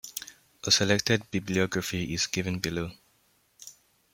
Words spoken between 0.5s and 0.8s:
A